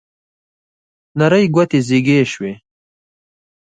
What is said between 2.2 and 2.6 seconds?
شوې